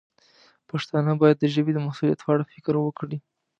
[0.69, 3.17] پښتانه باید د ژبې د مسوولیت په اړه فکر وکړي.